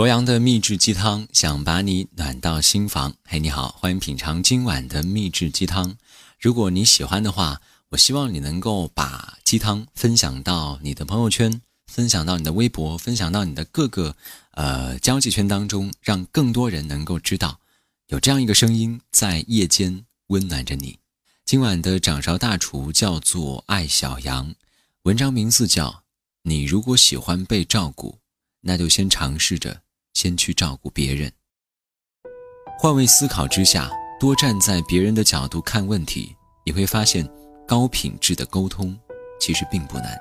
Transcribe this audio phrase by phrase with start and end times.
[0.00, 3.14] 罗阳的秘制鸡汤，想把你暖到心房。
[3.22, 5.94] 嘿，你好，欢迎品尝今晚的秘制鸡汤。
[6.38, 7.60] 如果你喜欢的话，
[7.90, 14.16] 我希望你能够把鸡汤分享到你的朋友圈，分享到你的微博，分享到你的各个
[14.52, 17.60] 呃交际圈当中，让更多人能够知道
[18.06, 20.98] 有这样一个声音在夜间温暖着你。
[21.44, 24.54] 今晚的掌勺大厨叫做爱小羊，
[25.02, 25.90] 文章名字叫
[26.44, 28.18] 《你如果喜欢被照顾，
[28.62, 29.74] 那就先尝试着》。
[30.14, 31.32] 先去照顾别人，
[32.78, 37.26] 换位思考之下，多站在别人的角度看问题，你会发现
[37.66, 38.98] 高品质的沟通
[39.40, 40.18] 其实并不难。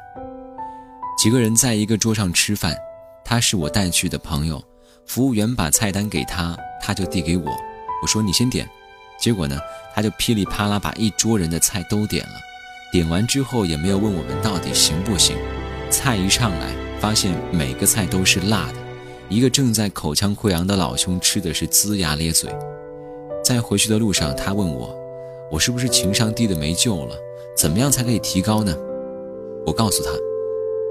[1.17, 2.75] 几个人在一个桌上吃饭，
[3.25, 4.63] 他是我带去的朋友，
[5.05, 7.51] 服务员把菜单给他，他就递给我，
[8.01, 8.69] 我说你先点，
[9.19, 9.59] 结果呢，
[9.93, 12.35] 他就噼里啪啦把一桌人的菜都点了，
[12.93, 15.35] 点完之后也没有问我们到底行不行，
[15.89, 18.88] 菜一上来，发现每个菜都是辣的。
[19.29, 22.49] 一个正在口腔溃疡的老兄吃的是龇牙咧嘴，
[23.43, 24.97] 在回去的路上，他问我
[25.51, 27.15] ：“我是不是情商低的没救了？
[27.55, 28.75] 怎么样才可以提高呢？”
[29.67, 30.09] 我告诉他：“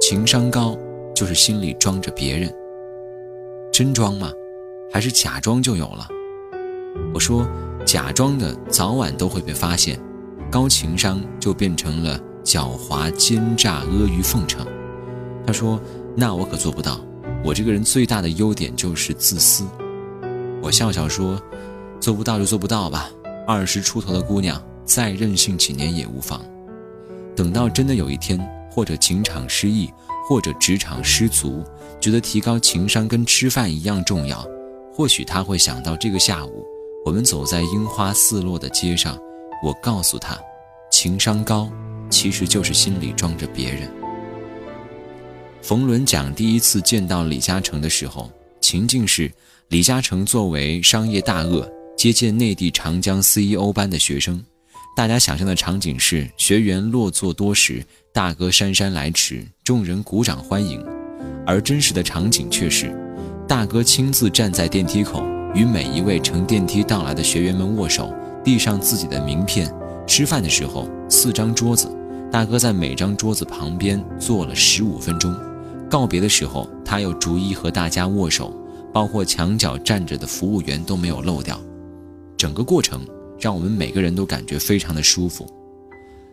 [0.01, 0.79] 情商高
[1.13, 2.55] 就是心里装着别人，
[3.73, 4.31] 真装吗？
[4.93, 6.07] 还是假装就有了？”
[7.13, 7.45] 我说
[7.85, 9.99] ：“假装的早晚都会被发现，
[10.49, 14.65] 高情商就变成了狡猾奸诈、阿谀奉承。”
[15.45, 15.81] 他说
[16.15, 17.01] ：“那我可做不到。”
[17.45, 19.65] 我这个人最大的优点就是自私，
[20.61, 21.41] 我笑笑说
[22.01, 23.11] ：“做不到就做不到吧。
[23.47, 26.45] 二十出头的姑娘再任性几年也无妨。
[27.35, 28.39] 等到真的有一天，
[28.71, 29.89] 或者情场失意，
[30.29, 31.65] 或者职场失足，
[32.01, 34.45] 觉得提高情商跟吃饭一样重要，
[34.93, 36.67] 或许他会想到这个下午，
[37.07, 39.17] 我们走在樱花四落的街上，
[39.65, 40.37] 我告诉他，
[40.91, 41.71] 情商高
[42.11, 43.89] 其实就是心里装着别人。”
[45.63, 49.31] 冯仑讲第一次见到李嘉诚的时候，情境是
[49.69, 54.43] 李嘉诚作为商业大鳄接见内地长江 CEO 班的学生，
[54.97, 60.83] 大家想象的场景是学员落座多时，大哥姗姗来迟，众人鼓掌欢迎，
[61.47, 62.95] 而真实的场景却是
[63.47, 65.23] 大哥亲自站在电梯口，
[65.55, 68.15] 与每一位乘电梯到来的学员们握手，
[68.45, 69.71] 递上自己的名片。
[70.07, 71.95] 吃饭的时候，四张桌子，
[72.33, 75.35] 大哥在每张桌子旁边坐了十五分钟。
[75.89, 78.55] 告别的时候，他又逐一和大家握手，
[78.93, 81.61] 包括墙角站着的服务员都没有漏掉。
[82.37, 83.07] 整个过程
[83.41, 85.47] 让我们每个人都感觉非常的舒服。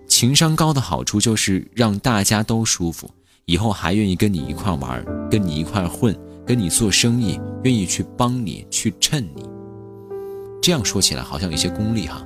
[0.07, 3.09] 情商高的好处就是让大家都舒服，
[3.45, 6.15] 以后还愿意跟你一块玩，跟你一块混，
[6.45, 9.43] 跟你做生意，愿意去帮你，去衬你。
[10.61, 12.23] 这样说起来好像有些功利哈，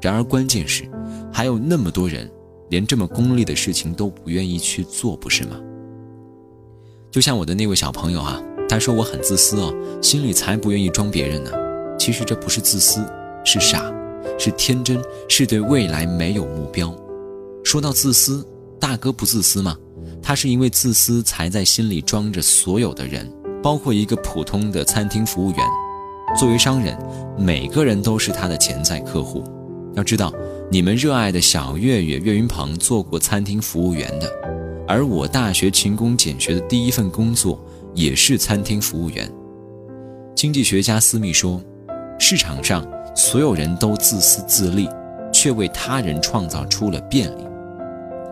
[0.00, 0.90] 然而关键是，
[1.32, 2.30] 还有那么多人
[2.68, 5.56] 连这么功利的事情都不愿意去做，不是吗？
[7.10, 11.50] 就像我的那位小朋友啊，他说我很自私哦，心里才不愿意装别人呢。
[11.98, 13.04] 其实这不是自私，
[13.44, 13.92] 是傻，
[14.38, 16.94] 是天真，是对未来没有目标。
[17.64, 18.46] 说到自私，
[18.78, 19.76] 大哥不自私吗？
[20.22, 23.28] 他是因为自私才在心里装着所有的人，
[23.60, 25.58] 包括一个普通的餐厅服务员。
[26.38, 26.96] 作为商人，
[27.36, 29.42] 每个人都是他的潜在客户。
[29.94, 30.32] 要知道，
[30.70, 34.30] 你们热爱的小岳岳岳云鹏做过餐厅服务员的。
[34.90, 37.64] 而我大学勤工俭学的第一份工作
[37.94, 39.32] 也是餐厅服务员。
[40.34, 41.62] 经济学家斯密说
[42.18, 42.84] ：“市场上
[43.14, 44.88] 所有人都自私自利，
[45.32, 47.46] 却为他人创造出了便利。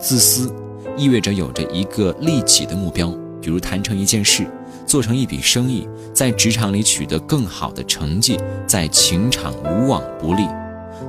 [0.00, 0.52] 自私
[0.96, 3.08] 意味着有着一个利己的目标，
[3.40, 4.44] 比如谈成一件事，
[4.84, 8.36] 做成一笔生意，在职场里取得更好的成绩，
[8.66, 10.42] 在情场无往不利。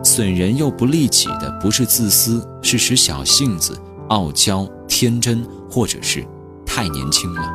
[0.04, 3.76] 损人又不利己的，不是自私，是使小性子。”
[4.10, 6.26] 傲娇、天真，或者是
[6.66, 7.50] 太年轻了。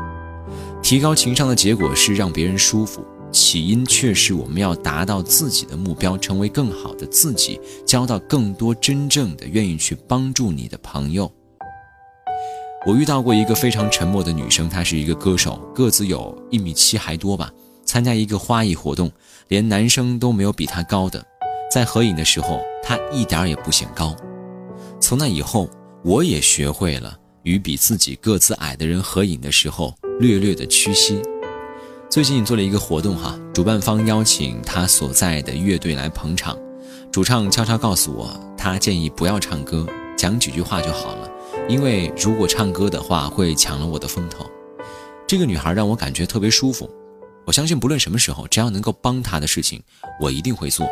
[0.82, 11.30] 提高情商的结果是让别人舒服，起因却是我们要达到自己的目标，成为更好的自己，交到更多真正的愿意去帮助你的朋友。
[12.86, 17.50] 我遇到过一个非常沉默的女生，她是一个歌手，个子有一米七还多吧。
[17.84, 19.10] 参加一个花艺活动，
[19.48, 21.22] 连男生都没有比她高的。
[21.70, 24.14] 在合影的时候，她一点也不显高。
[25.00, 25.68] 从那以后。
[26.04, 31.22] 我也学会了与比自己个子矮的人合影的时候略略的屈膝。
[32.10, 36.56] 最近做了一个活动哈，主办方邀请他所在的乐队来捧场，
[37.10, 39.86] 主唱悄悄告诉我，他建议不要唱歌，
[40.16, 41.30] 讲几句话就好了，
[41.68, 44.44] 因为如果唱歌的话会抢了我的风头。
[45.26, 46.88] 这个女孩让我感觉特别舒服，
[47.46, 49.82] 我相信不论什么时候，只要能够帮她的事情，
[50.20, 50.86] 我一定会做。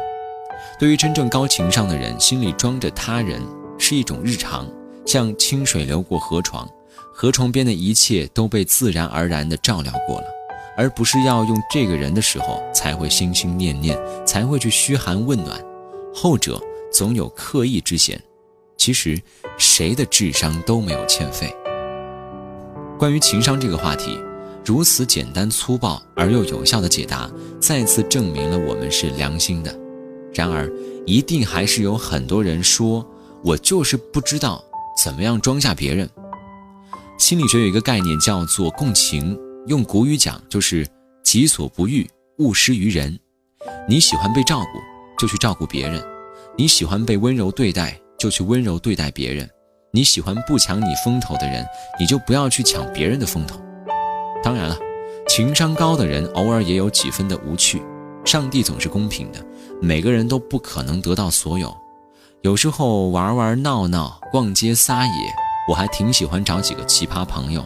[0.79, 3.41] 对于真正高情商的人，心里装着他人
[3.79, 4.67] 是一种日常。
[5.05, 6.69] 像清水流过河床，
[7.13, 10.27] 河床边的一切都被自然而然地照料过了，
[10.77, 15.61] 而不是要用这个人的时候才会心心念念，才会去嘘寒问暖。
[16.15, 16.61] 后者
[16.93, 18.21] 总有刻意之嫌。
[18.77, 19.21] 其实，
[19.59, 21.55] 谁的智商都没有欠费。
[22.99, 24.19] 关于情商这个话题，
[24.65, 29.73] 如此简单粗暴而又有效的解答，再次证明了我们是良心的。
[30.35, 30.69] 然而，
[31.07, 33.07] 一定还是有很多人说
[33.45, 34.65] ：“我就是不知道
[34.97, 36.09] 怎么样装下别人。”
[37.19, 40.87] 心理学有一个概念叫做共情，用古语讲就是
[41.23, 42.09] “己所不欲，
[42.39, 43.19] 勿施于人”。
[43.89, 44.79] 你喜欢被照顾，
[45.19, 46.01] 就去照顾别人；
[46.57, 47.99] 你喜欢被温柔对待。
[48.19, 49.51] 就去温柔对待别人，
[49.93, 51.67] 你喜欢不抢你风头的人，
[51.99, 53.61] 你就不要去抢别人的风头。
[54.45, 54.79] 当然了，
[55.27, 57.83] 情商高的人偶尔也有几分的无趣。
[58.25, 59.45] 上帝总是公平的，
[59.81, 61.77] 每个人都不可能得到所有。
[62.43, 65.13] 有时候玩玩闹闹、逛街撒野，
[65.69, 67.65] 我还挺喜欢找几个奇葩朋友，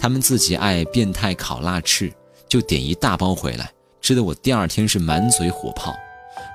[0.00, 2.12] 他们自己爱变态烤腊翅，
[2.48, 3.70] 就点一大包回来，
[4.00, 5.94] 吃的我第二天是满嘴火泡。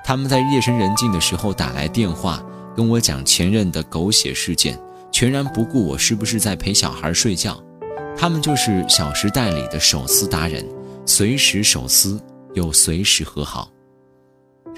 [0.04, 2.42] 他们在夜深人静的时候打来电话。
[2.74, 4.78] 跟我讲前任的狗血事件，
[5.10, 7.62] 全然不顾我是不是在陪小孩睡觉。
[8.16, 10.66] 他们就是《小时代》里的手撕达人，
[11.04, 12.18] 随时手撕
[12.54, 13.70] 又随时和好。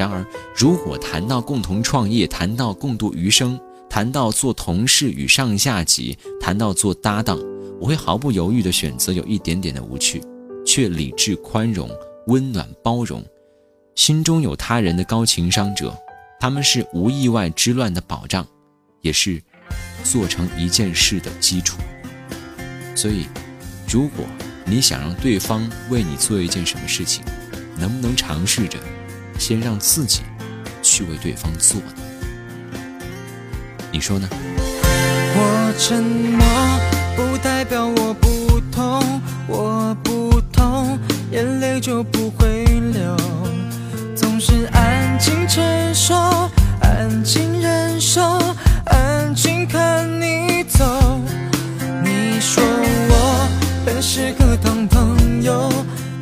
[0.05, 3.59] 然而，如果谈到共同创业，谈到共度余生，
[3.89, 7.41] 谈到做同事与上下级，谈到做搭档，
[7.81, 10.21] 我会毫不犹豫地选择有一点点的无趣，
[10.67, 11.89] 却理智宽容、
[12.27, 13.25] 温暖包容，
[13.95, 15.97] 心中有他人的高情商者。
[16.39, 18.47] 他们是无意外之乱的保障，
[19.01, 19.43] 也是
[20.03, 21.79] 做成一件事的基础。
[22.95, 23.25] 所以，
[23.89, 24.27] 如果
[24.67, 27.25] 你想让对方为你做一件什么事情，
[27.79, 28.79] 能不能尝试着
[29.39, 30.23] 先让自己
[30.83, 32.81] 去为对方做呢？
[33.93, 34.29] 你说呢？
[35.37, 36.47] 我沉默
[37.17, 40.99] 不代表我不痛，我不痛，
[41.31, 43.17] 眼泪就不会流。
[44.17, 46.15] 总是安静承受，
[46.81, 48.23] 安静忍受，
[48.87, 50.85] 安静看你走。
[52.03, 53.49] 你说我
[53.85, 55.71] 很适合当朋友，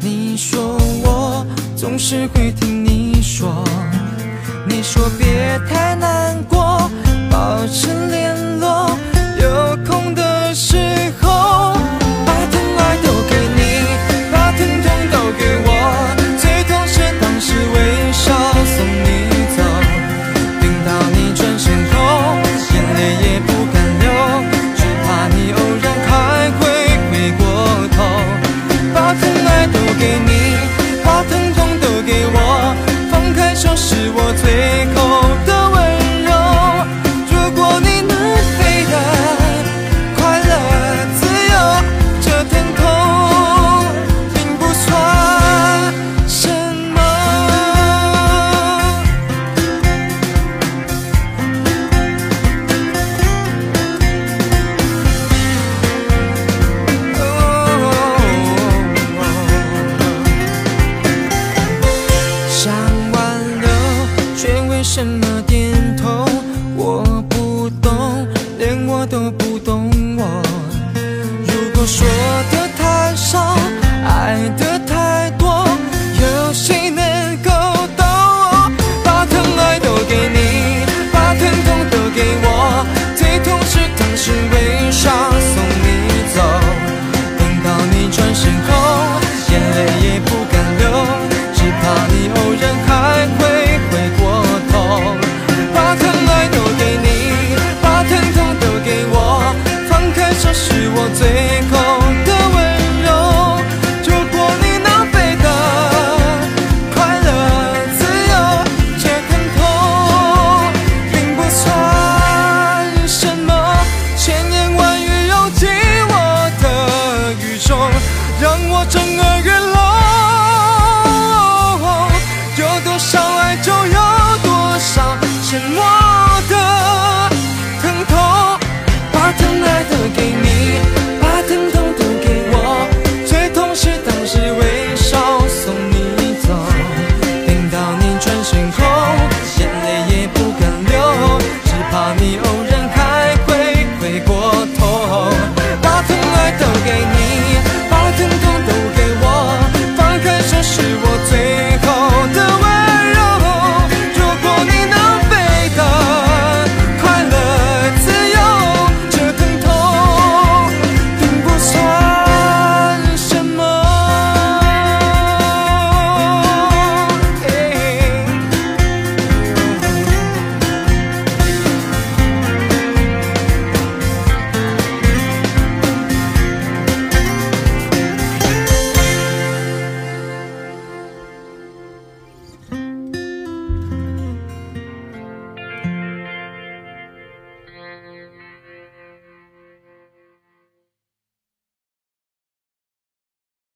[0.04, 1.46] 你说我
[1.76, 3.64] 总是会听你说。
[4.66, 6.90] 你说别太难过，
[7.31, 8.99] 保持联络，
[9.40, 10.76] 有空的时
[11.20, 11.21] 候。